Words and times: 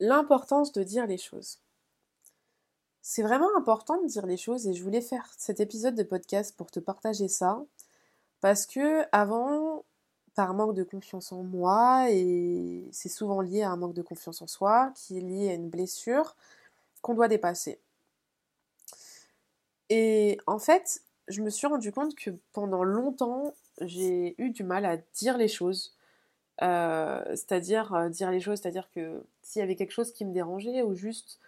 l'importance 0.00 0.72
de 0.72 0.82
dire 0.82 1.06
les 1.06 1.18
choses. 1.18 1.58
C'est 3.02 3.22
vraiment 3.22 3.56
important 3.56 4.00
de 4.02 4.06
dire 4.08 4.26
les 4.26 4.36
choses 4.36 4.66
et 4.66 4.74
je 4.74 4.82
voulais 4.82 5.00
faire 5.00 5.32
cet 5.38 5.60
épisode 5.60 5.94
de 5.94 6.02
podcast 6.02 6.56
pour 6.56 6.70
te 6.70 6.80
partager 6.80 7.28
ça 7.28 7.62
parce 8.40 8.66
que 8.66 9.04
avant 9.12 9.84
par 10.34 10.54
manque 10.54 10.74
de 10.74 10.82
confiance 10.82 11.32
en 11.32 11.42
moi 11.42 12.10
et 12.10 12.86
c'est 12.92 13.08
souvent 13.08 13.40
lié 13.40 13.62
à 13.62 13.70
un 13.70 13.76
manque 13.76 13.94
de 13.94 14.02
confiance 14.02 14.42
en 14.42 14.46
soi 14.46 14.92
qui 14.94 15.18
est 15.18 15.20
lié 15.20 15.50
à 15.50 15.54
une 15.54 15.70
blessure 15.70 16.36
qu'on 17.00 17.14
doit 17.14 17.28
dépasser. 17.28 17.80
Et 19.88 20.38
en 20.46 20.58
fait, 20.58 21.02
je 21.28 21.42
me 21.42 21.50
suis 21.50 21.66
rendu 21.66 21.92
compte 21.92 22.14
que 22.14 22.30
pendant 22.52 22.84
longtemps, 22.84 23.54
j'ai 23.80 24.34
eu 24.38 24.50
du 24.50 24.64
mal 24.64 24.84
à 24.84 24.96
dire 25.14 25.38
les 25.38 25.48
choses 25.48 25.95
euh, 26.62 27.22
c'est-à-dire 27.30 27.94
euh, 27.94 28.08
dire 28.08 28.30
les 28.30 28.40
choses, 28.40 28.60
c'est-à-dire 28.60 28.90
que 28.90 29.22
s'il 29.42 29.60
y 29.60 29.62
avait 29.62 29.76
quelque 29.76 29.92
chose 29.92 30.12
qui 30.12 30.24
me 30.24 30.32
dérangeait 30.32 30.82
ou 30.82 30.94
juste 30.94 31.38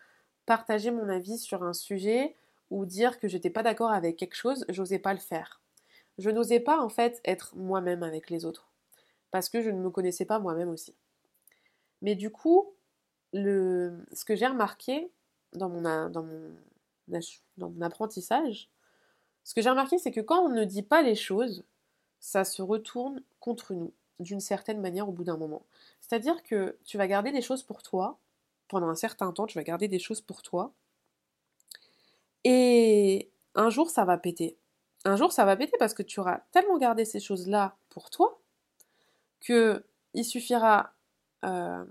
partager 0.47 0.91
mon 0.91 1.09
avis 1.09 1.39
sur 1.39 1.63
un 1.63 1.73
sujet 1.73 2.35
ou 2.71 2.85
dire 2.85 3.19
que 3.19 3.29
j'étais 3.29 3.51
pas 3.51 3.63
d'accord 3.63 3.91
avec 3.91 4.17
quelque 4.17 4.35
chose, 4.35 4.65
j'osais 4.69 4.99
pas 4.99 5.15
le 5.15 5.21
faire. 5.21 5.61
Je 6.19 6.31
n'osais 6.31 6.61
pas 6.61 6.81
en 6.81 6.89
fait 6.89 7.21
être 7.25 7.55
moi-même 7.57 8.03
avec 8.03 8.29
les 8.29 8.45
autres 8.45 8.69
parce 9.31 9.49
que 9.49 9.63
je 9.63 9.71
ne 9.71 9.81
me 9.81 9.91
connaissais 9.91 10.25
pas 10.25 10.39
moi-même 10.39 10.69
aussi. 10.69 10.95
Mais 12.03 12.15
du 12.15 12.31
coup, 12.31 12.73
ce 13.33 14.25
que 14.27 14.37
j'ai 14.37 14.47
remarqué 14.47 15.11
dans 15.55 15.69
mon 15.69 15.85
apprentissage, 17.81 18.69
ce 19.45 19.55
que 19.55 19.63
j'ai 19.63 19.71
remarqué, 19.71 19.99
c'est 19.99 20.13
que 20.13 20.21
quand 20.21 20.45
on 20.45 20.51
ne 20.51 20.65
dit 20.65 20.83
pas 20.83 21.03
les 21.03 21.15
choses, 21.15 21.65
ça 22.21 22.45
se 22.45 22.63
retourne 22.63 23.23
contre 23.41 23.75
nous 23.75 23.93
d'une 24.21 24.41
certaine 24.41 24.81
manière 24.81 25.09
au 25.09 25.13
bout 25.13 25.25
d'un 25.25 25.37
moment. 25.37 25.63
C'est-à-dire 26.01 26.43
que 26.43 26.77
tu 26.85 26.99
vas 26.99 27.07
garder 27.07 27.33
des 27.33 27.43
choses 27.43 27.63
pour 27.63 27.83
toi, 27.83 28.19
pendant 28.69 28.89
un 28.89 28.95
certain 28.95 29.33
temps, 29.33 29.47
tu 29.47 29.59
vas 29.59 29.65
garder 29.65 29.89
des 29.89 29.99
choses 29.99 30.21
pour 30.21 30.43
toi, 30.43 30.73
et 32.45 33.31
un 33.55 33.71
jour 33.71 33.91
ça 33.91 34.05
va 34.05 34.19
péter. 34.19 34.57
Un 35.05 35.17
jour 35.17 35.33
ça 35.33 35.45
va 35.45 35.57
péter 35.57 35.77
parce 35.79 35.95
que 35.95 36.03
tu 36.03 36.21
auras 36.21 36.41
tellement 36.53 36.79
gardé 36.79 37.05
ces 37.05 37.21
choses-là 37.21 37.77
pour 37.91 38.11
toi 38.11 38.41
que 39.41 39.85
il 40.15 40.25
suffira 40.25 40.93
euh, 41.45 41.85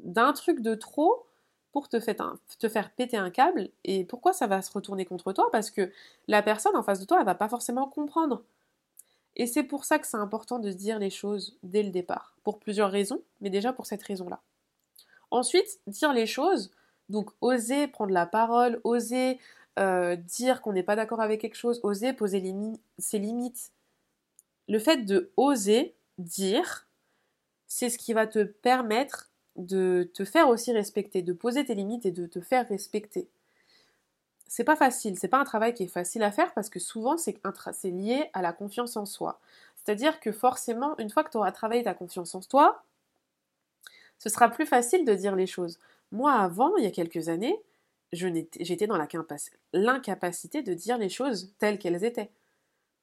d'un 0.00 0.32
truc 0.32 0.60
de 0.60 0.74
trop 0.74 1.26
pour 1.72 1.88
te, 1.88 2.00
faire 2.00 2.90
péter 2.96 3.16
un 3.16 3.30
câble. 3.30 3.70
Et 3.84 4.04
pourquoi 4.04 4.32
ça 4.32 4.46
va 4.46 4.62
se 4.62 4.72
retourner 4.72 5.04
contre 5.04 5.32
toi? 5.32 5.48
Parce 5.52 5.70
que 5.70 5.92
la 6.26 6.42
personne 6.42 6.76
en 6.76 6.82
face 6.82 7.00
de 7.00 7.04
toi, 7.04 7.18
elle 7.20 7.26
va 7.26 7.34
pas 7.34 7.48
forcément 7.48 7.86
comprendre. 7.88 8.42
Et 9.38 9.46
c'est 9.46 9.62
pour 9.62 9.84
ça 9.84 9.98
que 9.98 10.06
c'est 10.06 10.16
important 10.16 10.58
de 10.58 10.70
dire 10.72 10.98
les 10.98 11.10
choses 11.10 11.56
dès 11.62 11.84
le 11.84 11.90
départ, 11.90 12.36
pour 12.42 12.58
plusieurs 12.58 12.90
raisons, 12.90 13.22
mais 13.40 13.50
déjà 13.50 13.72
pour 13.72 13.86
cette 13.86 14.02
raison-là. 14.02 14.42
Ensuite, 15.30 15.80
dire 15.86 16.12
les 16.12 16.26
choses, 16.26 16.72
donc 17.08 17.30
oser 17.40 17.86
prendre 17.86 18.12
la 18.12 18.26
parole, 18.26 18.80
oser 18.82 19.38
euh, 19.78 20.16
dire 20.16 20.60
qu'on 20.60 20.72
n'est 20.72 20.82
pas 20.82 20.96
d'accord 20.96 21.20
avec 21.20 21.40
quelque 21.40 21.54
chose, 21.54 21.78
oser 21.84 22.12
poser 22.12 22.42
ses 22.98 23.18
limites. 23.20 23.70
Le 24.66 24.80
fait 24.80 25.04
de 25.04 25.30
oser 25.36 25.94
dire, 26.18 26.88
c'est 27.68 27.90
ce 27.90 27.98
qui 27.98 28.12
va 28.12 28.26
te 28.26 28.42
permettre 28.42 29.30
de 29.54 30.10
te 30.14 30.24
faire 30.24 30.48
aussi 30.48 30.72
respecter, 30.72 31.22
de 31.22 31.32
poser 31.32 31.64
tes 31.64 31.74
limites 31.74 32.06
et 32.06 32.10
de 32.10 32.26
te 32.26 32.40
faire 32.40 32.68
respecter 32.68 33.28
c'est 34.58 34.64
pas 34.64 34.74
facile, 34.74 35.16
c'est 35.16 35.28
pas 35.28 35.38
un 35.38 35.44
travail 35.44 35.72
qui 35.72 35.84
est 35.84 35.86
facile 35.86 36.24
à 36.24 36.32
faire 36.32 36.52
parce 36.52 36.68
que 36.68 36.80
souvent 36.80 37.16
c'est 37.16 37.40
lié 37.84 38.28
à 38.32 38.42
la 38.42 38.52
confiance 38.52 38.96
en 38.96 39.06
soi. 39.06 39.38
C'est-à-dire 39.76 40.18
que 40.18 40.32
forcément, 40.32 40.98
une 40.98 41.10
fois 41.10 41.22
que 41.22 41.30
tu 41.30 41.36
auras 41.36 41.52
travaillé 41.52 41.84
ta 41.84 41.94
confiance 41.94 42.34
en 42.34 42.40
toi, 42.40 42.82
ce 44.18 44.28
sera 44.28 44.48
plus 44.48 44.66
facile 44.66 45.04
de 45.04 45.14
dire 45.14 45.36
les 45.36 45.46
choses. 45.46 45.78
Moi, 46.10 46.32
avant, 46.32 46.76
il 46.76 46.82
y 46.82 46.88
a 46.88 46.90
quelques 46.90 47.28
années, 47.28 47.56
j'étais 48.10 48.88
dans 48.88 48.98
l'incapacité 49.72 50.62
de 50.62 50.74
dire 50.74 50.98
les 50.98 51.08
choses 51.08 51.54
telles 51.60 51.78
qu'elles 51.78 52.02
étaient. 52.02 52.32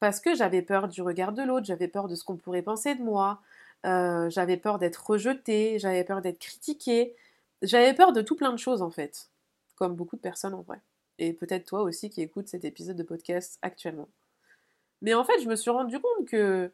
Parce 0.02 0.20
que 0.20 0.36
j'avais 0.36 0.62
peur 0.62 0.90
du 0.90 1.02
regard 1.02 1.32
de 1.32 1.42
l'autre, 1.42 1.68
j'avais 1.68 1.88
peur 1.88 2.10
de 2.10 2.16
ce 2.16 2.26
qu'on 2.26 2.36
pourrait 2.36 2.64
penser 2.64 2.96
de 2.96 3.02
moi, 3.02 3.40
euh, 3.86 4.30
j'avais 4.30 4.58
peur 4.58 4.78
d'être 4.78 5.10
rejetée, 5.10 5.80
j'avais 5.80 6.04
peur 6.04 6.22
d'être 6.22 6.40
critiquée, 6.40 7.16
j'avais 7.62 7.94
peur 7.94 8.12
de 8.12 8.22
tout 8.22 8.36
plein 8.36 8.52
de 8.52 8.60
choses 8.60 8.82
en 8.82 8.92
fait, 8.92 9.30
comme 9.76 9.96
beaucoup 9.96 10.18
de 10.18 10.22
personnes 10.22 10.54
en 10.54 10.62
vrai 10.62 10.82
et 11.20 11.34
peut-être 11.34 11.66
toi 11.66 11.82
aussi 11.82 12.10
qui 12.10 12.22
écoutes 12.22 12.48
cet 12.48 12.66
épisode 12.66 12.98
de 12.98 13.04
podcast 13.04 13.60
actuellement. 13.62 14.10
Mais 15.02 15.14
en 15.14 15.24
fait, 15.24 15.40
je 15.42 15.48
me 15.48 15.56
suis 15.56 15.70
rendu 15.70 16.00
compte 16.00 16.28
que 16.28 16.72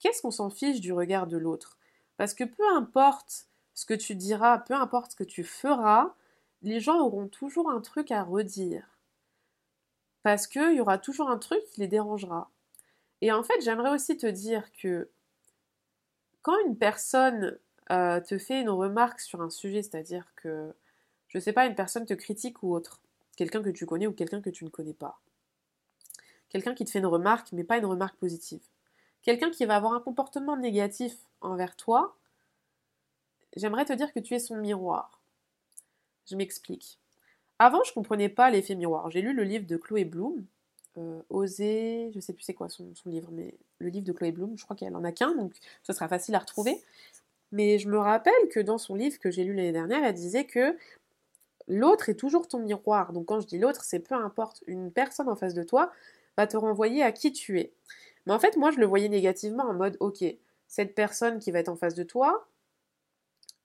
qu'est-ce 0.00 0.22
qu'on 0.22 0.30
s'en 0.30 0.50
fiche 0.50 0.80
du 0.80 0.92
regard 0.92 1.26
de 1.26 1.36
l'autre? 1.36 1.78
Parce 2.16 2.34
que 2.34 2.44
peu 2.44 2.66
importe 2.74 3.46
ce 3.74 3.86
que 3.86 3.94
tu 3.94 4.14
diras, 4.14 4.58
peu 4.58 4.74
importe 4.74 5.12
ce 5.12 5.16
que 5.16 5.24
tu 5.24 5.44
feras, 5.44 6.14
les 6.62 6.80
gens 6.80 7.00
auront 7.00 7.28
toujours 7.28 7.70
un 7.70 7.80
truc 7.80 8.10
à 8.10 8.22
redire. 8.22 8.86
Parce 10.22 10.46
qu'il 10.46 10.74
y 10.74 10.80
aura 10.80 10.98
toujours 10.98 11.30
un 11.30 11.38
truc 11.38 11.60
qui 11.72 11.80
les 11.80 11.88
dérangera. 11.88 12.50
Et 13.20 13.32
en 13.32 13.42
fait, 13.42 13.60
j'aimerais 13.60 13.90
aussi 13.90 14.16
te 14.16 14.26
dire 14.26 14.70
que 14.74 15.10
quand 16.42 16.58
une 16.66 16.76
personne 16.76 17.58
euh, 17.90 18.20
te 18.20 18.38
fait 18.38 18.60
une 18.60 18.70
remarque 18.70 19.20
sur 19.20 19.40
un 19.40 19.50
sujet, 19.50 19.82
c'est-à-dire 19.82 20.26
que 20.36 20.74
je 21.32 21.38
sais 21.38 21.52
pas, 21.52 21.66
une 21.66 21.74
personne 21.74 22.04
te 22.04 22.14
critique 22.14 22.62
ou 22.62 22.74
autre, 22.74 23.00
quelqu'un 23.36 23.62
que 23.62 23.70
tu 23.70 23.86
connais 23.86 24.06
ou 24.06 24.12
quelqu'un 24.12 24.42
que 24.42 24.50
tu 24.50 24.64
ne 24.64 24.68
connais 24.68 24.92
pas. 24.92 25.18
Quelqu'un 26.50 26.74
qui 26.74 26.84
te 26.84 26.90
fait 26.90 26.98
une 26.98 27.06
remarque, 27.06 27.52
mais 27.52 27.64
pas 27.64 27.78
une 27.78 27.86
remarque 27.86 28.16
positive. 28.16 28.60
Quelqu'un 29.22 29.50
qui 29.50 29.64
va 29.64 29.76
avoir 29.76 29.94
un 29.94 30.00
comportement 30.00 30.56
négatif 30.56 31.14
envers 31.40 31.74
toi, 31.76 32.16
j'aimerais 33.56 33.86
te 33.86 33.94
dire 33.94 34.12
que 34.12 34.20
tu 34.20 34.34
es 34.34 34.38
son 34.38 34.56
miroir. 34.56 35.22
Je 36.30 36.36
m'explique. 36.36 36.98
Avant, 37.58 37.82
je 37.84 37.94
comprenais 37.94 38.28
pas 38.28 38.50
l'effet 38.50 38.74
miroir. 38.74 39.10
J'ai 39.10 39.22
lu 39.22 39.32
le 39.32 39.44
livre 39.44 39.66
de 39.66 39.76
Chloé 39.78 40.04
Bloom, 40.04 40.44
euh, 40.98 41.22
Oser, 41.30 42.10
je 42.14 42.20
sais 42.20 42.34
plus 42.34 42.42
c'est 42.42 42.52
quoi 42.52 42.68
son, 42.68 42.94
son, 42.94 43.08
livre, 43.08 43.30
mais 43.32 43.54
le 43.78 43.88
livre 43.88 44.04
de 44.04 44.12
Chloé 44.12 44.32
Bloom, 44.32 44.58
je 44.58 44.64
crois 44.64 44.76
qu'elle 44.76 44.94
en 44.94 45.04
a 45.04 45.12
qu'un, 45.12 45.34
donc 45.34 45.54
ce 45.82 45.94
sera 45.94 46.08
facile 46.08 46.34
à 46.34 46.40
retrouver. 46.40 46.82
Mais 47.52 47.78
je 47.78 47.88
me 47.88 47.98
rappelle 47.98 48.48
que 48.50 48.60
dans 48.60 48.78
son 48.78 48.94
livre 48.94 49.18
que 49.18 49.30
j'ai 49.30 49.44
lu 49.44 49.54
l'année 49.54 49.72
dernière, 49.72 50.04
elle 50.04 50.14
disait 50.14 50.44
que 50.44 50.76
l'autre 51.68 52.08
est 52.08 52.14
toujours 52.14 52.48
ton 52.48 52.58
miroir. 52.58 53.12
Donc 53.12 53.26
quand 53.26 53.40
je 53.40 53.46
dis 53.46 53.58
l'autre, 53.58 53.84
c'est 53.84 54.00
peu 54.00 54.14
importe. 54.14 54.62
Une 54.66 54.92
personne 54.92 55.28
en 55.28 55.36
face 55.36 55.54
de 55.54 55.62
toi 55.62 55.90
va 56.36 56.46
te 56.46 56.56
renvoyer 56.56 57.02
à 57.02 57.12
qui 57.12 57.32
tu 57.32 57.60
es. 57.60 57.72
Mais 58.26 58.32
en 58.32 58.38
fait, 58.38 58.56
moi, 58.56 58.70
je 58.70 58.78
le 58.78 58.86
voyais 58.86 59.08
négativement 59.08 59.64
en 59.64 59.74
mode, 59.74 59.96
ok, 60.00 60.24
cette 60.68 60.94
personne 60.94 61.38
qui 61.38 61.50
va 61.50 61.58
être 61.58 61.68
en 61.68 61.76
face 61.76 61.94
de 61.94 62.02
toi, 62.02 62.46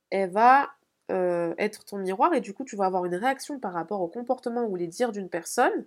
elle 0.09 0.29
va 0.29 0.69
euh, 1.11 1.53
être 1.57 1.85
ton 1.85 1.97
miroir 1.97 2.33
et 2.33 2.41
du 2.41 2.53
coup, 2.53 2.65
tu 2.65 2.75
vas 2.75 2.85
avoir 2.85 3.05
une 3.05 3.15
réaction 3.15 3.59
par 3.59 3.73
rapport 3.73 4.01
au 4.01 4.07
comportement 4.07 4.65
ou 4.65 4.75
les 4.75 4.87
dires 4.87 5.11
d'une 5.11 5.29
personne 5.29 5.85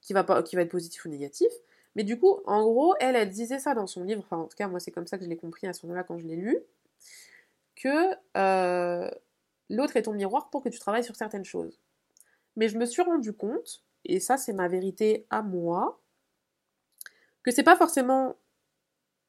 qui 0.00 0.12
va, 0.12 0.24
pas, 0.24 0.40
être 0.40 0.70
positif 0.70 1.04
ou 1.04 1.08
négatif. 1.08 1.48
Mais 1.96 2.04
du 2.04 2.18
coup, 2.18 2.40
en 2.46 2.62
gros, 2.62 2.94
elle, 3.00 3.16
elle 3.16 3.30
disait 3.30 3.58
ça 3.58 3.74
dans 3.74 3.86
son 3.86 4.04
livre, 4.04 4.22
enfin 4.24 4.38
en 4.38 4.46
tout 4.46 4.56
cas, 4.56 4.68
moi, 4.68 4.80
c'est 4.80 4.90
comme 4.90 5.06
ça 5.06 5.18
que 5.18 5.24
je 5.24 5.28
l'ai 5.28 5.36
compris 5.36 5.66
à 5.66 5.72
ce 5.72 5.86
moment-là 5.86 6.04
quand 6.04 6.18
je 6.18 6.26
l'ai 6.26 6.36
lu, 6.36 6.58
que 7.74 8.14
euh, 8.36 9.10
l'autre 9.70 9.96
est 9.96 10.02
ton 10.02 10.12
miroir 10.12 10.50
pour 10.50 10.62
que 10.62 10.68
tu 10.68 10.78
travailles 10.78 11.04
sur 11.04 11.16
certaines 11.16 11.44
choses. 11.44 11.80
Mais 12.56 12.68
je 12.68 12.76
me 12.76 12.84
suis 12.84 13.02
rendu 13.02 13.32
compte, 13.32 13.82
et 14.04 14.20
ça 14.20 14.36
c'est 14.36 14.52
ma 14.52 14.68
vérité 14.68 15.26
à 15.30 15.42
moi, 15.42 16.00
que 17.42 17.50
c'est 17.50 17.62
pas 17.62 17.76
forcément. 17.76 18.36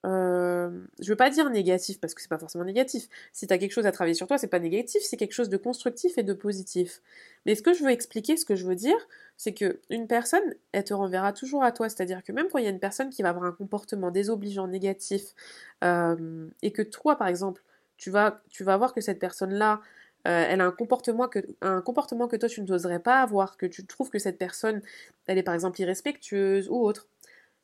Euh, 0.04 0.84
je 1.00 1.10
veux 1.10 1.16
pas 1.16 1.30
dire 1.30 1.48
négatif 1.52 2.00
parce 2.00 2.16
que 2.16 2.24
c'est 2.24 2.28
pas 2.28 2.40
forcément 2.40 2.64
négatif. 2.64 3.08
Si 3.34 3.46
tu 3.46 3.54
as 3.54 3.60
quelque 3.60 3.72
chose 3.72 3.86
à 3.86 3.92
travailler 3.92 4.16
sur 4.16 4.26
toi, 4.26 4.40
c'est 4.40 4.48
pas 4.48 4.60
négatif, 4.60 5.04
c'est 5.04 5.16
quelque 5.16 5.34
chose 5.34 5.50
de 5.50 5.58
constructif 5.58 6.18
et 6.18 6.24
de 6.24 6.34
positif. 6.34 7.02
Mais 7.46 7.54
ce 7.54 7.62
que 7.62 7.74
je 7.74 7.84
veux 7.84 7.92
expliquer, 7.92 8.36
ce 8.36 8.46
que 8.46 8.56
je 8.56 8.66
veux 8.66 8.74
dire, 8.76 8.98
c'est 9.38 9.54
que 9.54 9.80
une 9.92 10.08
personne, 10.08 10.56
elle 10.72 10.86
te 10.86 10.96
renverra 10.96 11.34
toujours 11.34 11.64
à 11.64 11.72
toi. 11.72 11.88
C'est-à-dire 11.88 12.24
que 12.24 12.32
même 12.32 12.48
quand 12.50 12.58
il 12.58 12.64
y 12.66 12.68
a 12.68 12.72
une 12.72 12.80
personne 12.80 13.12
qui 13.12 13.22
va 13.22 13.30
avoir 13.30 13.46
un 13.46 13.52
comportement 13.52 14.10
désobligeant, 14.10 14.68
négatif, 14.68 15.36
euh, 15.84 16.50
et 16.64 16.72
que 16.72 16.82
toi, 16.82 17.16
par 17.16 17.28
exemple, 17.28 17.64
tu 17.98 18.10
vas 18.10 18.42
voir 18.60 18.94
que 18.94 19.02
cette 19.02 19.20
personne-là, 19.20 19.82
euh, 20.28 20.46
elle 20.50 20.62
a 20.62 20.66
un 20.66 20.72
comportement, 20.72 21.28
que, 21.28 22.38
toi 22.38 22.50
tu 22.50 22.62
n'oserais 22.62 23.00
pas 23.00 23.22
avoir, 23.22 23.58
que 23.58 23.66
tu 23.66 23.86
trouves 23.86 24.10
que 24.10 24.20
cette 24.20 24.38
personne, 24.38 24.82
elle 25.28 25.38
est 25.38 25.44
par 25.44 25.54
exemple 25.54 25.82
irrespectueuse 25.82 26.70
ou 26.70 26.76
autre. 26.76 27.08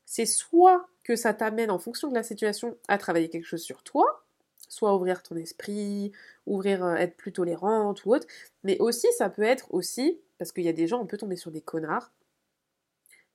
C'est 0.06 0.26
soit 0.26 0.88
que 1.04 1.16
ça 1.16 1.34
t'amène 1.34 1.72
en 1.72 1.80
fonction 1.80 2.10
de 2.10 2.16
la 2.16 2.24
situation 2.24 2.78
à 2.88 2.98
travailler 2.98 3.30
quelque 3.30 3.46
chose 3.46 3.62
sur 3.62 3.84
toi, 3.84 4.24
soit 4.70 4.96
ouvrir 4.96 5.24
ton 5.24 5.36
esprit, 5.36 6.12
ouvrir, 6.46 6.84
euh, 6.84 6.96
être 6.96 7.16
plus 7.16 7.32
tolérante 7.32 8.06
ou 8.06 8.14
autre, 8.14 8.28
mais 8.64 8.78
aussi 8.80 9.08
ça 9.18 9.30
peut 9.30 9.44
être 9.44 9.74
aussi, 9.74 10.20
parce 10.38 10.52
qu'il 10.52 10.64
y 10.64 10.70
a 10.70 10.74
des 10.74 10.88
gens, 10.88 11.02
on 11.02 11.06
peut 11.06 11.18
tomber 11.18 11.36
sur 11.36 11.52
des 11.52 11.62
connards, 11.62 12.12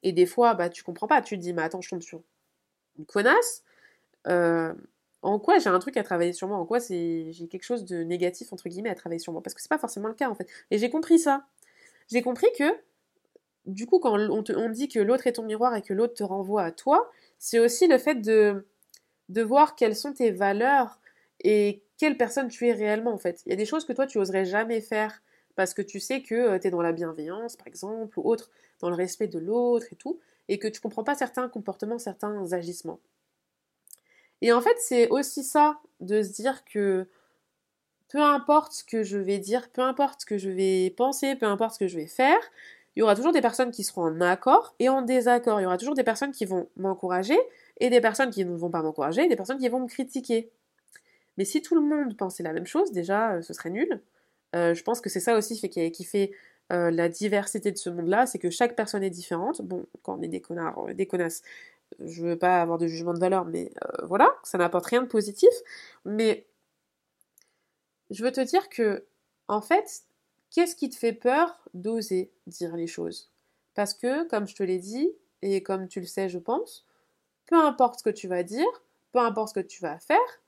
et 0.03 0.13
des 0.13 0.27
fois, 0.27 0.55
bah 0.55 0.69
tu 0.69 0.83
comprends 0.83 1.07
pas, 1.07 1.23
tu 1.23 1.37
te 1.37 1.43
dis, 1.43 1.53
mais 1.53 1.63
attends, 1.63 1.81
je 1.81 1.91
tombe 1.91 2.03
sur 2.03 2.23
une 2.99 3.07
connasse, 3.07 3.63
euh, 4.27 4.75
en 5.23 5.39
quoi 5.39 5.59
j'ai 5.59 5.69
un 5.69 5.79
truc 5.79 5.97
à 5.97 6.03
travailler 6.03 6.33
sur 6.33 6.49
moi, 6.49 6.57
en 6.59 6.67
quoi 6.67 6.79
j'ai 6.81 7.49
quelque 7.51 7.63
chose 7.63 7.85
de 7.85 8.03
négatif 8.03 8.53
entre 8.53 8.69
guillemets 8.69 8.91
à 8.91 8.95
travailler 8.95 9.21
sur 9.21 9.33
moi, 9.33 9.43
parce 9.43 9.55
que 9.55 9.63
c'est 9.63 9.69
pas 9.71 9.79
forcément 9.79 10.09
le 10.09 10.15
cas 10.15 10.29
en 10.29 10.35
fait. 10.35 10.49
Et 10.71 10.79
j'ai 10.79 10.91
compris 10.91 11.19
ça. 11.19 11.47
J'ai 12.11 12.23
compris 12.23 12.49
que 12.59 12.65
du 13.67 13.87
coup 13.87 14.01
quand 14.01 14.19
on 14.19 14.69
dit 14.71 14.89
que 14.89 14.99
l'autre 14.99 15.27
est 15.27 15.35
ton 15.35 15.45
miroir 15.45 15.75
et 15.77 15.83
que 15.83 15.95
l'autre 15.95 16.15
te 16.15 16.25
renvoie 16.25 16.65
à 16.65 16.73
toi, 16.73 17.11
c'est 17.39 17.59
aussi 17.59 17.87
le 17.87 17.99
fait 17.99 18.17
de 18.17 18.67
de 19.29 19.43
voir 19.43 19.77
quelles 19.77 19.97
sont 19.97 20.13
tes 20.13 20.31
valeurs 20.31 21.01
et 21.41 21.83
quelle 21.97 22.17
personne 22.17 22.49
tu 22.49 22.67
es 22.67 22.73
réellement 22.73 23.13
en 23.13 23.19
fait. 23.19 23.43
Il 23.47 23.51
y 23.51 23.53
a 23.53 23.57
des 23.57 23.65
choses 23.65 23.85
que 23.85 23.93
toi 23.93 24.07
tu 24.07 24.19
oserais 24.19 24.45
jamais 24.45 24.81
faire 24.81 25.23
parce 25.55 25.75
que 25.75 25.83
tu 25.83 26.01
sais 26.01 26.23
que 26.23 26.35
euh, 26.35 26.59
tu 26.59 26.67
es 26.69 26.71
dans 26.71 26.83
la 26.83 26.93
bienveillance 26.93 27.57
par 27.57 27.69
exemple 27.69 28.19
ou 28.19 28.29
autre, 28.29 28.51
dans 28.81 28.91
le 28.91 28.97
respect 28.97 29.29
de 29.29 29.39
l'autre 29.39 29.87
et 29.93 29.97
tout, 29.97 30.19
et 30.49 30.59
que 30.59 30.69
tu 30.69 30.81
comprends 30.81 31.05
pas 31.05 31.15
certains 31.15 31.49
comportements, 31.49 31.99
certains 31.99 32.53
agissements. 32.53 32.99
Et 34.43 34.53
en 34.53 34.61
fait, 34.61 34.77
c'est 34.79 35.09
aussi 35.09 35.44
ça 35.44 35.79
de 36.00 36.23
se 36.23 36.33
dire 36.33 36.65
que 36.65 37.06
peu 38.09 38.21
importe 38.21 38.73
ce 38.73 38.85
que 38.85 39.05
je 39.05 39.17
vais 39.17 39.39
dire, 39.39 39.71
peu 39.71 39.81
importe 39.81 40.21
ce 40.21 40.27
que 40.27 40.37
je 40.37 40.50
vais 40.50 40.91
penser, 40.91 41.35
peu 41.37 41.47
importe 41.47 41.75
ce 41.75 41.79
que 41.79 41.87
je 41.87 41.97
vais 41.97 42.06
faire, 42.06 42.41
il 42.94 43.00
y 43.00 43.03
aura 43.03 43.15
toujours 43.17 43.33
des 43.33 43.41
personnes 43.41 43.71
qui 43.71 43.85
seront 43.85 44.03
en 44.03 44.21
accord 44.21 44.75
et 44.79 44.89
en 44.89 45.00
désaccord. 45.00 45.61
Il 45.61 45.62
y 45.62 45.67
aura 45.67 45.79
toujours 45.79 45.94
des 45.94 46.05
personnes 46.05 46.33
qui 46.33 46.44
vont 46.44 46.69
m'encourager 46.77 47.39
et 47.81 47.89
des 47.89 48.03
personnes 48.03 48.31
qui 48.31 48.44
ne 48.44 48.55
vont 48.55 48.69
pas 48.69 48.83
m'encourager 48.83 49.23
et 49.25 49.29
des 49.29 49.37
personnes 49.37 49.59
qui 49.59 49.69
vont 49.69 49.81
me 49.81 49.89
critiquer. 49.89 50.50
Mais 51.39 51.47
si 51.47 51.62
tout 51.62 51.75
le 51.75 51.81
monde 51.81 52.17
pensait 52.17 52.43
la 52.43 52.53
même 52.53 52.67
chose, 52.67 52.93
déjà, 52.93 53.35
euh, 53.35 53.43
ce 53.43 53.55
serait 53.55 53.71
nul. 53.71 54.03
Euh, 54.55 54.75
je 54.75 54.83
pense 54.83 55.00
que 55.00 55.09
c'est 55.09 55.21
ça 55.21 55.35
aussi 55.39 55.59
qui 55.71 56.05
fait 56.05 56.33
euh, 56.73 56.91
la 56.91 57.09
diversité 57.09 57.73
de 57.73 57.79
ce 57.79 57.89
monde-là, 57.89 58.27
c'est 58.27 58.39
que 58.39 58.50
chaque 58.50 58.77
personne 58.77 59.03
est 59.03 59.11
différente. 59.11 59.62
Bon, 59.62 59.87
quand 60.03 60.19
on 60.19 60.23
est 60.23 60.29
des 60.29 60.43
connards, 60.43 60.89
des 60.94 61.06
connasses, 61.06 61.43
je 62.00 62.23
veux 62.23 62.39
pas 62.39 62.61
avoir 62.61 62.79
de 62.79 62.87
jugement 62.87 63.15
de 63.15 63.19
valeur, 63.19 63.44
mais 63.44 63.73
voilà, 64.05 64.35
ça 64.43 64.59
n'apporte 64.59 64.87
rien 64.87 65.03
de 65.03 65.09
positif. 65.09 65.50
Mais 66.05 66.47
je 68.11 68.25
veux 68.25 68.33
te 68.33 68.41
dire 68.41 68.69
que, 68.69 69.06
en 69.49 69.61
fait, 69.61 70.03
qu'est-ce 70.50 70.77
qui 70.77 70.91
te 70.91 70.97
fait 70.97 71.12
peur 71.12 71.61
d'oser 71.75 72.33
dire 72.47 72.77
les 72.77 72.87
choses? 72.87 73.31
Parce 73.75 73.94
que, 73.94 74.29
comme 74.29 74.47
je 74.47 74.55
te 74.55 74.62
l'ai 74.62 74.79
dit, 74.79 75.11
et 75.41 75.62
comme 75.62 75.89
tu 75.89 76.00
le 76.00 76.06
sais, 76.06 76.29
je 76.29 76.39
pense, 76.39 76.87
peu 77.47 77.56
importe 77.56 77.99
ce 77.99 78.05
que 78.05 78.11
tu 78.11 78.29
vas 78.29 78.43
dire, 78.43 78.67
peu 79.12 79.19
importe 79.19 79.50
ce 79.50 79.61
que 79.61 79.67
tu 79.67 79.81
vas 79.81 79.99
faire, 79.99 80.42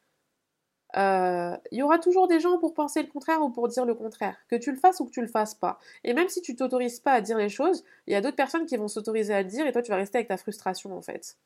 euh, 0.97 1.57
il 1.73 1.79
y 1.79 1.83
aura 1.83 1.99
toujours 1.99 2.29
des 2.29 2.39
gens 2.41 2.59
pour 2.59 2.75
penser 2.75 3.03
le 3.03 3.09
contraire 3.09 3.43
ou 3.43 3.51
pour 3.51 3.69
dire 3.69 3.85
le 3.85 3.95
contraire, 3.95 4.37
que 4.49 4.57
tu 4.57 4.71
le 4.71 4.77
fasses 4.77 5.01
ou 5.01 5.07
que 5.07 5.11
tu 5.11 5.21
le 5.21 5.27
fasses 5.27 5.55
pas. 5.55 5.79
Et 6.05 6.15
même 6.15 6.29
si 6.29 6.41
tu 6.41 6.55
t'autorises 6.55 7.01
pas 7.01 7.13
à 7.13 7.21
dire 7.21 7.37
les 7.37 7.49
choses, 7.49 7.85
il 8.07 8.13
y 8.13 8.17
a 8.17 8.21
d'autres 8.21 8.37
personnes 8.37 8.67
qui 8.67 8.77
vont 8.77 8.89
s'autoriser 8.89 9.35
à 9.35 9.43
le 9.43 9.49
dire 9.49 9.67
et 9.67 9.73
toi 9.73 9.83
tu 9.83 9.91
vas 9.91 9.97
rester 9.97 10.19
avec 10.19 10.29
ta 10.29 10.37
frustration 10.37 10.97
en 10.97 11.03
fait. 11.03 11.37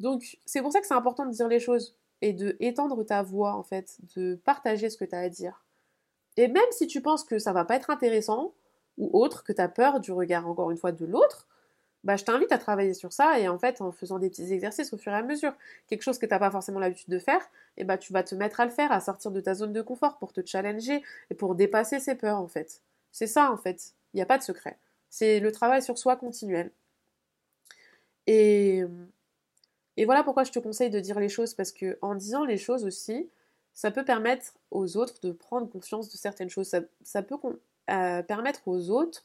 Donc 0.00 0.38
c'est 0.46 0.62
pour 0.62 0.72
ça 0.72 0.80
que 0.80 0.86
c'est 0.86 0.94
important 0.94 1.26
de 1.26 1.32
dire 1.32 1.48
les 1.48 1.60
choses 1.60 1.96
et 2.22 2.32
de 2.32 2.56
étendre 2.60 3.04
ta 3.04 3.22
voix 3.22 3.54
en 3.54 3.62
fait, 3.62 3.98
de 4.16 4.36
partager 4.36 4.88
ce 4.88 4.96
que 4.96 5.04
tu 5.04 5.14
as 5.14 5.20
à 5.20 5.28
dire. 5.28 5.64
Et 6.36 6.48
même 6.48 6.62
si 6.70 6.86
tu 6.86 7.02
penses 7.02 7.24
que 7.24 7.38
ça 7.38 7.52
va 7.52 7.64
pas 7.64 7.76
être 7.76 7.90
intéressant 7.90 8.54
ou 8.96 9.10
autre, 9.12 9.44
que 9.44 9.52
tu 9.52 9.60
as 9.60 9.68
peur 9.68 10.00
du 10.00 10.12
regard 10.12 10.48
encore 10.48 10.70
une 10.70 10.78
fois 10.78 10.92
de 10.92 11.04
l'autre, 11.04 11.46
bah, 12.04 12.16
je 12.16 12.24
t'invite 12.24 12.52
à 12.52 12.58
travailler 12.58 12.94
sur 12.94 13.12
ça 13.12 13.38
et 13.40 13.48
en 13.48 13.58
fait 13.58 13.80
en 13.80 13.90
faisant 13.90 14.18
des 14.18 14.30
petits 14.30 14.52
exercices 14.52 14.92
au 14.92 14.98
fur 14.98 15.12
et 15.12 15.16
à 15.16 15.22
mesure, 15.22 15.52
quelque 15.88 16.02
chose 16.02 16.18
que 16.18 16.26
tu 16.26 16.30
n'as 16.30 16.38
pas 16.38 16.50
forcément 16.50 16.78
l'habitude 16.78 17.08
de 17.08 17.18
faire, 17.18 17.40
et 17.76 17.84
bah 17.84 17.98
tu 17.98 18.12
vas 18.12 18.22
te 18.22 18.34
mettre 18.34 18.60
à 18.60 18.66
le 18.66 18.70
faire, 18.70 18.92
à 18.92 19.00
sortir 19.00 19.30
de 19.30 19.40
ta 19.40 19.54
zone 19.54 19.72
de 19.72 19.82
confort 19.82 20.18
pour 20.18 20.32
te 20.32 20.40
challenger 20.44 21.02
et 21.30 21.34
pour 21.34 21.54
dépasser 21.54 21.98
ces 22.00 22.14
peurs 22.14 22.38
en 22.38 22.48
fait. 22.48 22.82
C'est 23.10 23.26
ça 23.26 23.50
en 23.50 23.56
fait, 23.56 23.94
il 24.12 24.18
n'y 24.18 24.22
a 24.22 24.26
pas 24.26 24.38
de 24.38 24.42
secret. 24.42 24.78
C'est 25.10 25.40
le 25.40 25.52
travail 25.52 25.82
sur 25.82 25.98
soi 25.98 26.16
continuel. 26.16 26.70
Et, 28.26 28.82
et 29.96 30.04
voilà 30.04 30.22
pourquoi 30.24 30.44
je 30.44 30.52
te 30.52 30.58
conseille 30.58 30.90
de 30.90 31.00
dire 31.00 31.20
les 31.20 31.28
choses, 31.28 31.54
parce 31.54 31.72
que 31.72 31.98
en 32.02 32.14
disant 32.14 32.44
les 32.44 32.58
choses 32.58 32.84
aussi, 32.84 33.28
ça 33.74 33.90
peut 33.90 34.04
permettre 34.04 34.54
aux 34.70 34.96
autres 34.96 35.20
de 35.22 35.32
prendre 35.32 35.68
conscience 35.68 36.08
de 36.08 36.16
certaines 36.16 36.48
choses. 36.48 36.74
Ça, 37.02 37.22
peut 37.22 37.36
euh, 37.90 38.22
permettre 38.22 38.66
aux 38.66 38.90
autres 38.90 39.24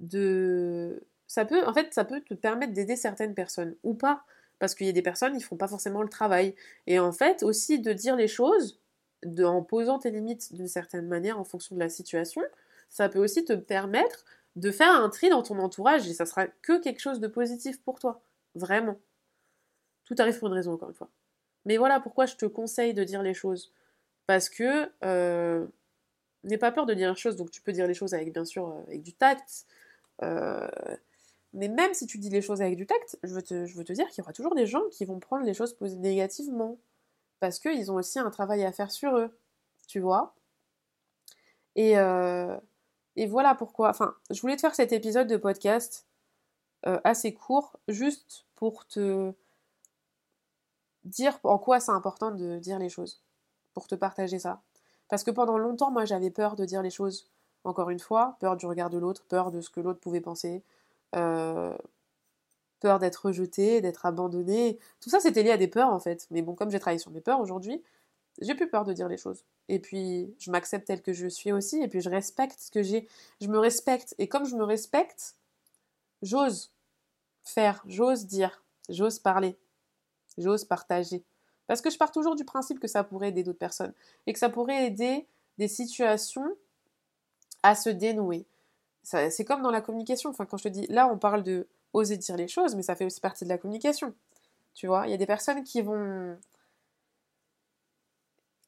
de 0.00 1.02
ça 1.26 1.44
peut, 1.44 1.64
en 1.66 1.74
fait, 1.74 1.92
ça 1.92 2.04
peut 2.04 2.20
te 2.20 2.34
permettre 2.34 2.72
d'aider 2.72 2.96
certaines 2.96 3.34
personnes 3.34 3.76
ou 3.82 3.94
pas. 3.94 4.24
Parce 4.58 4.74
qu'il 4.74 4.86
y 4.86 4.90
a 4.90 4.92
des 4.92 5.02
personnes, 5.02 5.36
ils 5.36 5.42
font 5.42 5.56
pas 5.56 5.68
forcément 5.68 6.02
le 6.02 6.08
travail. 6.08 6.54
Et 6.86 6.98
en 6.98 7.12
fait, 7.12 7.42
aussi 7.42 7.78
de 7.78 7.92
dire 7.92 8.16
les 8.16 8.28
choses, 8.28 8.80
en 9.38 9.62
posant 9.62 9.98
tes 9.98 10.10
limites 10.10 10.54
d'une 10.54 10.68
certaine 10.68 11.06
manière 11.06 11.38
en 11.38 11.44
fonction 11.44 11.74
de 11.74 11.80
la 11.80 11.88
situation, 11.88 12.42
ça 12.88 13.08
peut 13.08 13.18
aussi 13.18 13.44
te 13.44 13.52
permettre 13.52 14.24
de 14.54 14.70
faire 14.70 14.90
un 14.90 15.08
tri 15.10 15.28
dans 15.28 15.42
ton 15.42 15.58
entourage 15.58 16.08
et 16.08 16.14
ça 16.14 16.24
sera 16.24 16.46
que 16.46 16.80
quelque 16.80 17.00
chose 17.00 17.20
de 17.20 17.28
positif 17.28 17.82
pour 17.82 17.98
toi. 17.98 18.22
Vraiment. 18.54 18.98
Tout 20.04 20.14
arrive 20.18 20.38
pour 20.38 20.48
une 20.48 20.54
raison, 20.54 20.72
encore 20.72 20.88
une 20.88 20.94
fois. 20.94 21.10
Mais 21.66 21.76
voilà 21.76 22.00
pourquoi 22.00 22.26
je 22.26 22.36
te 22.36 22.46
conseille 22.46 22.94
de 22.94 23.04
dire 23.04 23.22
les 23.22 23.34
choses. 23.34 23.72
Parce 24.26 24.48
que 24.48 24.90
euh, 25.04 25.66
n'aie 26.44 26.58
pas 26.58 26.72
peur 26.72 26.86
de 26.86 26.94
dire 26.94 27.10
les 27.10 27.16
choses, 27.16 27.36
donc 27.36 27.50
tu 27.50 27.60
peux 27.60 27.72
dire 27.72 27.86
les 27.86 27.94
choses 27.94 28.14
avec 28.14 28.32
bien 28.32 28.44
sûr 28.44 28.68
euh, 28.68 28.82
avec 28.86 29.02
du 29.02 29.12
tact, 29.12 29.66
euh, 30.22 30.68
mais 31.56 31.68
même 31.68 31.94
si 31.94 32.06
tu 32.06 32.18
dis 32.18 32.28
les 32.28 32.42
choses 32.42 32.60
avec 32.60 32.76
du 32.76 32.86
tact, 32.86 33.18
je 33.22 33.32
veux 33.32 33.42
te, 33.42 33.92
dire 33.92 34.06
qu'il 34.08 34.18
y 34.18 34.20
aura 34.20 34.34
toujours 34.34 34.54
des 34.54 34.66
gens 34.66 34.82
qui 34.92 35.06
vont 35.06 35.18
prendre 35.18 35.44
les 35.44 35.54
choses 35.54 35.74
négativement. 35.80 36.78
Parce 37.40 37.58
qu'ils 37.58 37.90
ont 37.90 37.96
aussi 37.96 38.18
un 38.18 38.30
travail 38.30 38.62
à 38.64 38.72
faire 38.72 38.90
sur 38.90 39.16
eux. 39.16 39.36
Tu 39.88 40.00
vois 40.00 40.34
et, 41.74 41.98
euh, 41.98 42.56
et 43.16 43.26
voilà 43.26 43.54
pourquoi. 43.54 43.88
Enfin, 43.88 44.14
je 44.30 44.40
voulais 44.40 44.56
te 44.56 44.60
faire 44.60 44.74
cet 44.74 44.92
épisode 44.92 45.28
de 45.28 45.36
podcast 45.36 46.06
euh, 46.86 47.00
assez 47.04 47.32
court, 47.32 47.78
juste 47.88 48.44
pour 48.54 48.86
te 48.86 49.32
dire 51.04 51.38
en 51.42 51.58
quoi 51.58 51.80
c'est 51.80 51.92
important 51.92 52.32
de 52.32 52.58
dire 52.58 52.78
les 52.78 52.90
choses. 52.90 53.22
Pour 53.72 53.86
te 53.86 53.94
partager 53.94 54.38
ça. 54.38 54.60
Parce 55.08 55.24
que 55.24 55.30
pendant 55.30 55.56
longtemps, 55.56 55.90
moi, 55.90 56.04
j'avais 56.04 56.30
peur 56.30 56.54
de 56.54 56.66
dire 56.66 56.82
les 56.82 56.90
choses. 56.90 57.30
Encore 57.64 57.88
une 57.90 57.98
fois, 57.98 58.36
peur 58.40 58.56
du 58.56 58.66
regard 58.66 58.90
de 58.90 58.98
l'autre, 58.98 59.24
peur 59.26 59.50
de 59.50 59.60
ce 59.60 59.70
que 59.70 59.80
l'autre 59.80 60.00
pouvait 60.00 60.20
penser, 60.20 60.62
euh, 61.14 61.76
peur 62.80 62.98
d'être 62.98 63.26
rejeté, 63.26 63.80
d'être 63.80 64.06
abandonné. 64.06 64.78
Tout 65.00 65.10
ça, 65.10 65.20
c'était 65.20 65.42
lié 65.42 65.50
à 65.50 65.56
des 65.56 65.68
peurs 65.68 65.90
en 65.90 65.98
fait. 65.98 66.26
Mais 66.30 66.42
bon, 66.42 66.54
comme 66.54 66.70
j'ai 66.70 66.80
travaillé 66.80 66.98
sur 66.98 67.10
mes 67.10 67.20
peurs 67.20 67.40
aujourd'hui, 67.40 67.82
j'ai 68.40 68.54
plus 68.54 68.68
peur 68.68 68.84
de 68.84 68.92
dire 68.92 69.08
les 69.08 69.16
choses. 69.16 69.44
Et 69.68 69.78
puis, 69.78 70.34
je 70.38 70.50
m'accepte 70.50 70.86
tel 70.86 71.02
que 71.02 71.12
je 71.12 71.26
suis 71.26 71.52
aussi, 71.52 71.80
et 71.82 71.88
puis 71.88 72.00
je 72.00 72.10
respecte 72.10 72.58
ce 72.60 72.70
que 72.70 72.82
j'ai. 72.82 73.08
Je 73.40 73.48
me 73.48 73.58
respecte. 73.58 74.14
Et 74.18 74.28
comme 74.28 74.44
je 74.44 74.56
me 74.56 74.64
respecte, 74.64 75.36
j'ose 76.22 76.72
faire, 77.42 77.82
j'ose 77.86 78.26
dire, 78.26 78.62
j'ose 78.88 79.18
parler, 79.18 79.56
j'ose 80.36 80.64
partager. 80.64 81.24
Parce 81.66 81.80
que 81.80 81.90
je 81.90 81.98
pars 81.98 82.12
toujours 82.12 82.36
du 82.36 82.44
principe 82.44 82.78
que 82.78 82.88
ça 82.88 83.02
pourrait 83.02 83.30
aider 83.30 83.42
d'autres 83.42 83.58
personnes. 83.58 83.92
Et 84.26 84.32
que 84.32 84.38
ça 84.38 84.50
pourrait 84.50 84.86
aider 84.86 85.26
des 85.58 85.68
situations 85.68 86.46
à 87.62 87.74
se 87.74 87.88
dénouer 87.88 88.46
c'est 89.06 89.44
comme 89.44 89.62
dans 89.62 89.70
la 89.70 89.80
communication. 89.80 90.30
Enfin, 90.30 90.46
quand 90.46 90.56
je 90.56 90.64
te 90.64 90.68
dis, 90.68 90.86
là, 90.88 91.08
on 91.08 91.16
parle 91.16 91.42
de 91.44 91.68
oser 91.92 92.16
dire 92.16 92.36
les 92.36 92.48
choses, 92.48 92.74
mais 92.74 92.82
ça 92.82 92.96
fait 92.96 93.04
aussi 93.04 93.20
partie 93.20 93.44
de 93.44 93.48
la 93.48 93.58
communication. 93.58 94.12
Tu 94.74 94.86
vois, 94.88 95.06
il 95.06 95.10
y 95.10 95.14
a 95.14 95.16
des 95.16 95.26
personnes 95.26 95.62
qui 95.64 95.80
vont 95.82 96.36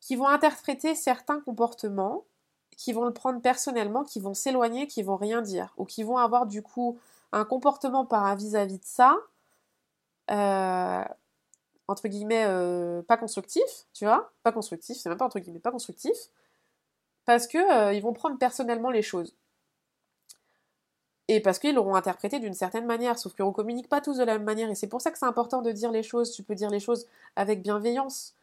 qui 0.00 0.16
vont 0.16 0.28
interpréter 0.28 0.94
certains 0.94 1.40
comportements, 1.40 2.24
qui 2.76 2.92
vont 2.92 3.04
le 3.04 3.12
prendre 3.12 3.42
personnellement, 3.42 4.04
qui 4.04 4.20
vont 4.20 4.32
s'éloigner, 4.32 4.86
qui 4.86 5.02
vont 5.02 5.16
rien 5.16 5.42
dire, 5.42 5.74
ou 5.76 5.84
qui 5.84 6.02
vont 6.02 6.16
avoir 6.18 6.46
du 6.46 6.62
coup 6.62 6.98
un 7.32 7.44
comportement 7.44 8.06
par 8.06 8.34
vis-à-vis 8.36 8.78
de 8.78 8.84
ça, 8.84 9.16
euh, 10.30 11.04
entre 11.88 12.08
guillemets, 12.08 12.44
euh, 12.46 13.02
pas 13.02 13.16
constructif, 13.16 13.64
tu 13.92 14.04
vois, 14.04 14.32
pas 14.42 14.52
constructif, 14.52 14.96
c'est 14.96 15.08
même 15.08 15.18
pas 15.18 15.26
entre 15.26 15.40
guillemets, 15.40 15.58
pas 15.58 15.72
constructif, 15.72 16.16
parce 17.24 17.46
que 17.46 17.58
euh, 17.58 17.92
ils 17.92 18.02
vont 18.02 18.12
prendre 18.12 18.38
personnellement 18.38 18.90
les 18.90 19.02
choses. 19.02 19.34
Et 21.28 21.40
parce 21.40 21.58
qu'ils 21.58 21.74
l'auront 21.74 21.94
interprété 21.94 22.40
d'une 22.40 22.54
certaine 22.54 22.86
manière, 22.86 23.18
sauf 23.18 23.34
qu'on 23.36 23.52
communique 23.52 23.88
pas 23.88 24.00
tous 24.00 24.16
de 24.16 24.24
la 24.24 24.34
même 24.34 24.44
manière, 24.44 24.70
et 24.70 24.74
c'est 24.74 24.86
pour 24.86 25.02
ça 25.02 25.10
que 25.10 25.18
c'est 25.18 25.26
important 25.26 25.60
de 25.60 25.70
dire 25.70 25.92
les 25.92 26.02
choses. 26.02 26.32
Tu 26.32 26.42
peux 26.42 26.54
dire 26.54 26.70
les 26.70 26.80
choses 26.80 27.06
avec 27.36 27.62
bienveillance. 27.62 28.34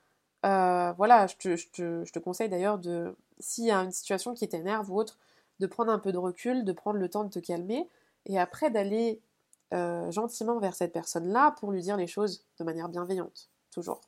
Euh, 0.46 0.94
voilà, 0.94 1.26
je 1.26 1.36
te, 1.36 1.56
je 1.56 2.12
te, 2.12 2.20
conseille 2.20 2.50
d'ailleurs 2.50 2.78
de, 2.78 3.16
s'il 3.40 3.66
y 3.66 3.72
a 3.72 3.80
une 3.80 3.92
situation 3.92 4.36
qui 4.36 4.48
t'énerve 4.48 4.92
ou 4.92 5.00
autre, 5.00 5.18
de 5.60 5.66
prendre 5.66 5.92
un 5.92 5.98
peu 5.98 6.12
de 6.12 6.20
recul, 6.20 6.64
de 6.64 6.72
prendre 6.72 7.00
le 7.00 7.10
temps 7.10 7.24
de 7.24 7.30
te 7.30 7.40
calmer, 7.40 7.90
et 8.28 8.38
après 8.40 8.70
d'aller 8.70 9.20
euh, 9.74 10.12
gentiment 10.12 10.60
vers 10.60 10.76
cette 10.76 10.94
personne-là 10.94 11.56
pour 11.60 11.72
lui 11.72 11.82
dire 11.82 11.98
les 11.98 12.06
choses 12.06 12.46
de 12.60 12.64
manière 12.64 12.90
bienveillante, 12.90 13.50
toujours. 13.72 14.02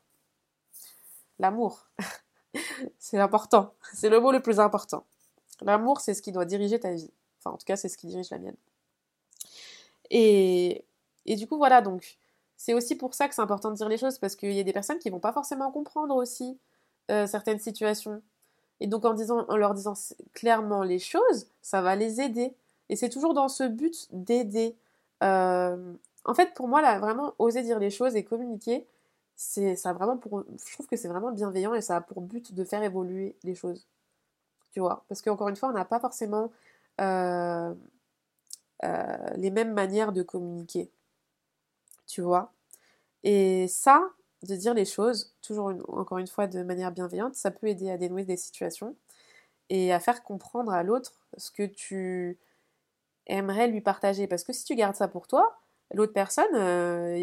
L'amour, 1.39 1.87
c'est 2.99 3.17
important, 3.17 3.73
c'est 3.93 4.09
le 4.09 4.19
mot 4.19 4.31
le 4.31 4.41
plus 4.41 4.59
important. 4.59 5.05
L'amour, 5.61 6.01
c'est 6.01 6.13
ce 6.13 6.21
qui 6.21 6.31
doit 6.31 6.45
diriger 6.45 6.79
ta 6.79 6.93
vie. 6.93 7.09
En 7.51 7.57
tout 7.57 7.65
cas, 7.65 7.75
c'est 7.75 7.89
ce 7.89 7.97
qui 7.97 8.07
dirige 8.07 8.29
la 8.31 8.39
mienne. 8.39 8.55
Et, 10.09 10.85
du 11.25 11.47
coup, 11.47 11.57
voilà, 11.57 11.81
donc, 11.81 12.17
c'est 12.55 12.73
aussi 12.73 12.95
pour 12.95 13.13
ça 13.13 13.27
que 13.27 13.35
c'est 13.35 13.41
important 13.41 13.71
de 13.71 13.75
dire 13.75 13.89
les 13.89 13.97
choses, 13.97 14.17
parce 14.19 14.35
qu'il 14.35 14.53
y 14.53 14.59
a 14.59 14.63
des 14.63 14.73
personnes 14.73 14.99
qui 14.99 15.09
vont 15.09 15.19
pas 15.19 15.33
forcément 15.33 15.71
comprendre 15.71 16.15
aussi 16.15 16.57
euh, 17.11 17.27
certaines 17.27 17.59
situations. 17.59 18.21
Et 18.79 18.87
donc, 18.87 19.05
en, 19.05 19.55
leur 19.55 19.73
disant 19.73 19.93
clairement 20.33 20.83
les 20.83 20.99
choses, 20.99 21.47
ça 21.61 21.81
va 21.81 21.95
les 21.95 22.21
aider. 22.21 22.53
Et 22.89 22.95
c'est 22.95 23.09
toujours 23.09 23.33
dans 23.33 23.49
ce 23.49 23.63
but 23.63 24.07
d'aider. 24.11 24.75
Euh, 25.23 25.93
en 26.25 26.33
fait, 26.33 26.53
pour 26.53 26.67
moi, 26.67 26.81
là, 26.81 26.99
vraiment, 26.99 27.33
oser 27.39 27.63
dire 27.63 27.79
les 27.79 27.89
choses 27.89 28.15
et 28.15 28.23
communiquer, 28.23 28.87
c'est 29.35 29.75
vraiment 29.83 30.17
pour. 30.17 30.43
Je 30.65 30.73
trouve 30.73 30.87
que 30.87 30.95
c'est 30.97 31.07
vraiment 31.07 31.31
bienveillant 31.31 31.73
et 31.73 31.81
ça 31.81 31.97
a 31.97 32.01
pour 32.01 32.21
but 32.21 32.53
de 32.53 32.63
faire 32.63 32.83
évoluer 32.83 33.35
les 33.43 33.55
choses. 33.55 33.87
Tu 34.71 34.79
vois? 34.79 35.05
Parce 35.07 35.21
qu'encore 35.21 35.49
une 35.49 35.55
fois, 35.55 35.69
on 35.69 35.73
n'a 35.73 35.85
pas 35.85 35.99
forcément 35.99 36.51
euh, 37.01 37.73
euh, 38.83 39.17
les 39.35 39.51
mêmes 39.51 39.73
manières 39.73 40.11
de 40.11 40.23
communiquer. 40.23 40.91
Tu 42.05 42.21
vois 42.21 42.53
Et 43.23 43.67
ça, 43.67 44.03
de 44.43 44.55
dire 44.55 44.73
les 44.73 44.85
choses, 44.85 45.35
toujours 45.41 45.73
encore 45.89 46.19
une 46.19 46.27
fois 46.27 46.47
de 46.47 46.63
manière 46.63 46.91
bienveillante, 46.91 47.35
ça 47.35 47.51
peut 47.51 47.67
aider 47.67 47.89
à 47.89 47.97
dénouer 47.97 48.23
des 48.23 48.37
situations 48.37 48.95
et 49.69 49.93
à 49.93 49.99
faire 49.99 50.23
comprendre 50.23 50.71
à 50.71 50.83
l'autre 50.83 51.27
ce 51.37 51.51
que 51.51 51.63
tu 51.63 52.39
aimerais 53.27 53.67
lui 53.67 53.81
partager. 53.81 54.27
Parce 54.27 54.43
que 54.43 54.53
si 54.53 54.63
tu 54.63 54.75
gardes 54.75 54.95
ça 54.95 55.07
pour 55.07 55.27
toi, 55.27 55.59
l'autre 55.93 56.13
personne, 56.13 56.55
euh, 56.55 57.15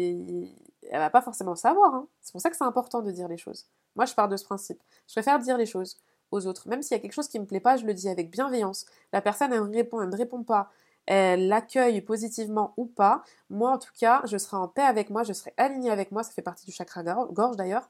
elle 0.89 0.99
va 0.99 1.09
pas 1.09 1.21
forcément 1.21 1.55
savoir. 1.55 1.93
Hein. 1.93 2.07
C'est 2.21 2.31
pour 2.31 2.41
ça 2.41 2.49
que 2.49 2.57
c'est 2.57 2.63
important 2.63 3.01
de 3.01 3.11
dire 3.11 3.27
les 3.27 3.37
choses. 3.37 3.67
Moi, 3.95 4.05
je 4.05 4.13
pars 4.13 4.27
de 4.27 4.37
ce 4.37 4.43
principe. 4.45 4.81
Je 5.07 5.13
préfère 5.13 5.39
dire 5.39 5.57
les 5.57 5.65
choses 5.65 5.97
autres. 6.41 6.67
Même 6.67 6.81
s'il 6.81 6.95
y 6.95 6.99
a 6.99 7.01
quelque 7.01 7.13
chose 7.13 7.27
qui 7.27 7.39
me 7.39 7.45
plaît 7.45 7.59
pas, 7.59 7.77
je 7.77 7.85
le 7.85 7.93
dis 7.93 8.09
avec 8.09 8.29
bienveillance. 8.29 8.85
La 9.13 9.21
personne, 9.21 9.51
elle 9.53 9.61
répond, 9.61 10.01
elle 10.01 10.09
me 10.09 10.15
répond 10.15 10.43
pas. 10.43 10.71
Elle 11.05 11.47
l'accueille 11.47 12.01
positivement 12.01 12.73
ou 12.77 12.85
pas. 12.85 13.23
Moi, 13.49 13.71
en 13.71 13.77
tout 13.77 13.91
cas, 13.97 14.21
je 14.25 14.37
serai 14.37 14.57
en 14.57 14.67
paix 14.67 14.81
avec 14.81 15.09
moi, 15.09 15.23
je 15.23 15.33
serai 15.33 15.53
alignée 15.57 15.91
avec 15.91 16.11
moi. 16.11 16.23
Ça 16.23 16.31
fait 16.31 16.41
partie 16.41 16.65
du 16.65 16.71
chakra 16.71 17.03
gorge 17.03 17.55
d'ailleurs. 17.55 17.89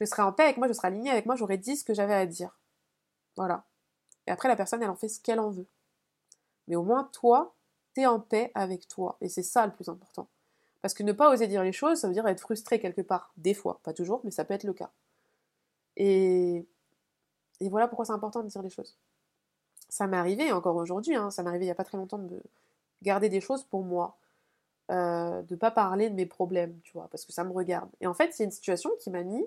Je 0.00 0.06
serai 0.06 0.22
en 0.22 0.32
paix 0.32 0.44
avec 0.44 0.56
moi, 0.56 0.68
je 0.68 0.72
serai 0.72 0.88
alignée 0.88 1.10
avec 1.10 1.26
moi, 1.26 1.36
j'aurai 1.36 1.58
dit 1.58 1.76
ce 1.76 1.84
que 1.84 1.94
j'avais 1.94 2.14
à 2.14 2.26
dire. 2.26 2.58
Voilà. 3.36 3.64
Et 4.26 4.30
après, 4.30 4.48
la 4.48 4.56
personne, 4.56 4.82
elle 4.82 4.90
en 4.90 4.96
fait 4.96 5.08
ce 5.08 5.20
qu'elle 5.20 5.40
en 5.40 5.50
veut. 5.50 5.66
Mais 6.68 6.76
au 6.76 6.82
moins, 6.82 7.10
toi, 7.12 7.54
t'es 7.94 8.06
en 8.06 8.20
paix 8.20 8.50
avec 8.54 8.88
toi. 8.88 9.16
Et 9.20 9.28
c'est 9.28 9.42
ça 9.42 9.66
le 9.66 9.72
plus 9.72 9.88
important. 9.88 10.28
Parce 10.82 10.94
que 10.94 11.02
ne 11.02 11.12
pas 11.12 11.30
oser 11.30 11.46
dire 11.46 11.62
les 11.62 11.72
choses, 11.72 11.98
ça 12.00 12.08
veut 12.08 12.14
dire 12.14 12.26
être 12.26 12.40
frustré 12.40 12.80
quelque 12.80 13.02
part. 13.02 13.32
Des 13.36 13.54
fois, 13.54 13.80
pas 13.82 13.92
toujours, 13.92 14.20
mais 14.24 14.30
ça 14.30 14.44
peut 14.44 14.54
être 14.54 14.64
le 14.64 14.72
cas. 14.72 14.90
Et, 15.96 16.66
et 17.60 17.68
voilà 17.68 17.88
pourquoi 17.88 18.04
c'est 18.04 18.12
important 18.12 18.42
de 18.42 18.48
dire 18.48 18.62
les 18.62 18.70
choses. 18.70 18.96
Ça 19.88 20.06
m'est 20.06 20.16
arrivé 20.16 20.52
encore 20.52 20.76
aujourd'hui, 20.76 21.16
hein, 21.16 21.30
ça 21.30 21.42
m'est 21.42 21.48
arrivé 21.48 21.64
il 21.64 21.68
n'y 21.68 21.72
a 21.72 21.76
pas 21.76 21.84
très 21.84 21.98
longtemps 21.98 22.18
de 22.18 22.42
garder 23.02 23.28
des 23.28 23.40
choses 23.40 23.64
pour 23.64 23.82
moi. 23.82 24.16
Euh, 24.90 25.42
de 25.42 25.54
pas 25.54 25.70
parler 25.70 26.10
de 26.10 26.16
mes 26.16 26.26
problèmes, 26.26 26.76
tu 26.82 26.92
vois, 26.94 27.06
parce 27.12 27.24
que 27.24 27.32
ça 27.32 27.44
me 27.44 27.52
regarde. 27.52 27.88
Et 28.00 28.08
en 28.08 28.14
fait, 28.14 28.32
c'est 28.32 28.42
une 28.42 28.50
situation 28.50 28.90
qui 28.98 29.08
m'a 29.08 29.22
mis 29.22 29.46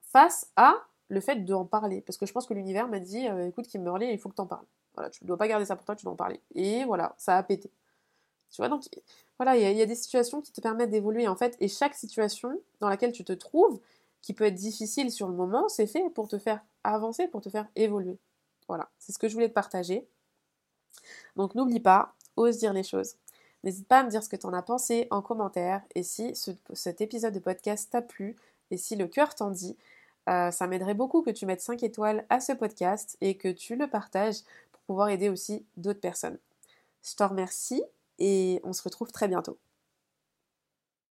face 0.00 0.50
à 0.56 0.74
le 1.08 1.20
fait 1.20 1.36
d'en 1.44 1.64
parler. 1.64 2.00
Parce 2.00 2.16
que 2.16 2.26
je 2.26 2.32
pense 2.32 2.44
que 2.44 2.54
l'univers 2.54 2.88
m'a 2.88 2.98
dit, 2.98 3.28
euh, 3.28 3.46
écoute 3.46 3.68
Kimberly, 3.68 4.10
il 4.10 4.18
faut 4.18 4.28
que 4.28 4.34
t'en 4.34 4.46
parles. 4.46 4.66
Voilà, 4.94 5.08
tu 5.10 5.22
ne 5.22 5.28
dois 5.28 5.36
pas 5.36 5.46
garder 5.46 5.64
ça 5.64 5.76
pour 5.76 5.84
toi, 5.86 5.94
tu 5.94 6.04
dois 6.04 6.14
en 6.14 6.16
parler. 6.16 6.40
Et 6.56 6.84
voilà, 6.84 7.14
ça 7.16 7.36
a 7.36 7.42
pété. 7.44 7.70
Tu 8.50 8.56
vois, 8.56 8.68
donc 8.68 8.82
voilà, 9.38 9.56
il 9.56 9.76
y, 9.76 9.82
a 9.82 9.86
des 9.86 9.94
situations 9.94 10.40
qui 10.40 10.52
te 10.52 10.60
permettent 10.60 10.90
d'évoluer 10.90 11.28
en 11.28 11.36
fait, 11.36 11.56
et 11.60 11.68
chaque 11.68 11.94
situation 11.94 12.58
dans 12.80 12.88
laquelle 12.88 13.12
tu 13.12 13.22
te 13.22 13.32
trouves, 13.32 13.78
qui 14.22 14.32
peut 14.32 14.44
être 14.44 14.54
difficile 14.54 15.12
sur 15.12 15.28
le 15.28 15.34
moment, 15.34 15.68
c'est 15.68 15.86
fait 15.86 16.08
pour 16.10 16.28
te 16.28 16.38
faire 16.38 16.64
avancer, 16.84 17.28
pour 17.28 17.40
te 17.40 17.48
faire 17.48 17.68
évoluer. 17.76 18.18
Voilà, 18.68 18.90
c'est 18.98 19.12
ce 19.12 19.18
que 19.18 19.28
je 19.28 19.34
voulais 19.34 19.48
te 19.48 19.54
partager. 19.54 20.06
Donc 21.36 21.54
n'oublie 21.54 21.80
pas, 21.80 22.14
ose 22.36 22.58
dire 22.58 22.72
les 22.72 22.82
choses. 22.82 23.16
N'hésite 23.64 23.88
pas 23.88 24.00
à 24.00 24.04
me 24.04 24.10
dire 24.10 24.22
ce 24.22 24.28
que 24.28 24.36
tu 24.36 24.46
en 24.46 24.52
as 24.52 24.62
pensé 24.62 25.08
en 25.10 25.22
commentaire, 25.22 25.82
et 25.94 26.02
si 26.02 26.34
cet 26.72 27.00
épisode 27.00 27.34
de 27.34 27.40
podcast 27.40 27.90
t'a 27.90 28.02
plu, 28.02 28.36
et 28.70 28.76
si 28.76 28.94
le 28.96 29.08
cœur 29.08 29.34
t'en 29.34 29.50
dit, 29.50 29.76
euh, 30.28 30.50
ça 30.50 30.66
m'aiderait 30.66 30.94
beaucoup 30.94 31.22
que 31.22 31.30
tu 31.30 31.46
mettes 31.46 31.62
5 31.62 31.82
étoiles 31.82 32.26
à 32.28 32.40
ce 32.40 32.52
podcast 32.52 33.16
et 33.20 33.36
que 33.36 33.48
tu 33.48 33.76
le 33.76 33.88
partages 33.88 34.42
pour 34.72 34.82
pouvoir 34.82 35.08
aider 35.08 35.28
aussi 35.28 35.64
d'autres 35.76 36.00
personnes. 36.00 36.38
Je 37.02 37.14
te 37.14 37.22
remercie 37.22 37.82
et 38.18 38.60
on 38.64 38.72
se 38.72 38.82
retrouve 38.82 39.10
très 39.10 39.28
bientôt. 39.28 39.58